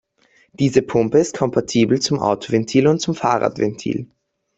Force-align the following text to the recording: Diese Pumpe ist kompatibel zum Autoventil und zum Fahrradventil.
Diese 0.53 0.81
Pumpe 0.81 1.19
ist 1.19 1.37
kompatibel 1.37 1.99
zum 2.01 2.17
Autoventil 2.21 2.87
und 2.87 2.97
zum 3.01 3.13
Fahrradventil. 3.13 4.07